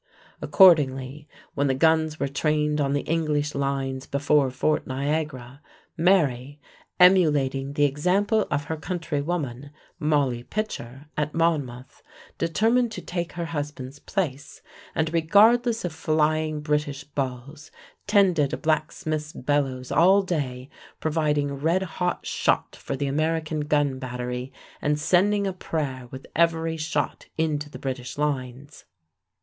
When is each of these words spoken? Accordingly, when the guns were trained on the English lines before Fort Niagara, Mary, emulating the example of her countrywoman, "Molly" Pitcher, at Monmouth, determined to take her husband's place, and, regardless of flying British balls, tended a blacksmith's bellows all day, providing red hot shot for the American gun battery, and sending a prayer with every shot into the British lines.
Accordingly, 0.41 1.27
when 1.53 1.67
the 1.67 1.75
guns 1.75 2.19
were 2.19 2.27
trained 2.27 2.81
on 2.81 2.93
the 2.93 3.01
English 3.01 3.53
lines 3.53 4.07
before 4.07 4.49
Fort 4.49 4.87
Niagara, 4.87 5.61
Mary, 5.95 6.59
emulating 6.99 7.73
the 7.73 7.85
example 7.85 8.47
of 8.49 8.63
her 8.63 8.77
countrywoman, 8.77 9.69
"Molly" 9.99 10.41
Pitcher, 10.41 11.05
at 11.15 11.35
Monmouth, 11.35 12.01
determined 12.39 12.91
to 12.93 13.01
take 13.03 13.33
her 13.33 13.45
husband's 13.45 13.99
place, 13.99 14.63
and, 14.95 15.13
regardless 15.13 15.85
of 15.85 15.93
flying 15.93 16.61
British 16.61 17.03
balls, 17.03 17.69
tended 18.07 18.53
a 18.53 18.57
blacksmith's 18.57 19.33
bellows 19.33 19.91
all 19.91 20.23
day, 20.23 20.67
providing 20.99 21.53
red 21.53 21.83
hot 21.83 22.25
shot 22.25 22.75
for 22.75 22.95
the 22.95 23.05
American 23.05 23.59
gun 23.59 23.99
battery, 23.99 24.51
and 24.81 24.99
sending 24.99 25.45
a 25.45 25.53
prayer 25.53 26.07
with 26.09 26.25
every 26.35 26.75
shot 26.75 27.27
into 27.37 27.69
the 27.69 27.77
British 27.77 28.17
lines. 28.17 28.85